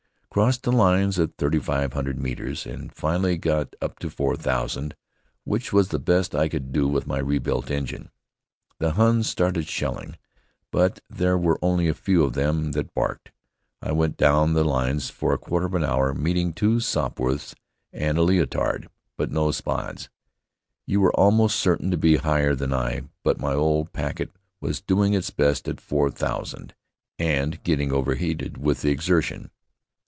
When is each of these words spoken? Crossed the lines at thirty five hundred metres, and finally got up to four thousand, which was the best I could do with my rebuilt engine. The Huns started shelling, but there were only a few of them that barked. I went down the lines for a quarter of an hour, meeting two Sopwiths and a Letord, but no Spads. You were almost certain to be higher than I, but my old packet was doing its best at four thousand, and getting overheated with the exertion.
Crossed 0.33 0.63
the 0.63 0.71
lines 0.71 1.19
at 1.19 1.35
thirty 1.35 1.59
five 1.59 1.91
hundred 1.91 2.17
metres, 2.17 2.65
and 2.65 2.95
finally 2.95 3.35
got 3.37 3.75
up 3.81 3.99
to 3.99 4.09
four 4.09 4.37
thousand, 4.37 4.95
which 5.43 5.73
was 5.73 5.89
the 5.89 5.99
best 5.99 6.33
I 6.33 6.47
could 6.47 6.71
do 6.71 6.87
with 6.87 7.05
my 7.05 7.19
rebuilt 7.19 7.69
engine. 7.69 8.09
The 8.79 8.91
Huns 8.91 9.27
started 9.27 9.67
shelling, 9.67 10.15
but 10.71 11.01
there 11.09 11.37
were 11.37 11.59
only 11.61 11.89
a 11.89 11.93
few 11.93 12.23
of 12.23 12.31
them 12.31 12.71
that 12.71 12.93
barked. 12.93 13.33
I 13.81 13.91
went 13.91 14.15
down 14.15 14.53
the 14.53 14.63
lines 14.63 15.09
for 15.09 15.33
a 15.33 15.37
quarter 15.37 15.65
of 15.65 15.73
an 15.73 15.83
hour, 15.83 16.13
meeting 16.13 16.53
two 16.53 16.79
Sopwiths 16.79 17.53
and 17.91 18.17
a 18.17 18.21
Letord, 18.21 18.87
but 19.17 19.31
no 19.31 19.51
Spads. 19.51 20.07
You 20.87 21.01
were 21.01 21.13
almost 21.13 21.59
certain 21.59 21.91
to 21.91 21.97
be 21.97 22.15
higher 22.15 22.55
than 22.55 22.73
I, 22.73 23.01
but 23.25 23.41
my 23.41 23.51
old 23.53 23.91
packet 23.91 24.31
was 24.61 24.79
doing 24.79 25.11
its 25.13 25.29
best 25.29 25.67
at 25.67 25.81
four 25.81 26.09
thousand, 26.09 26.73
and 27.19 27.61
getting 27.63 27.91
overheated 27.91 28.57
with 28.57 28.81
the 28.81 28.91
exertion. 28.91 29.51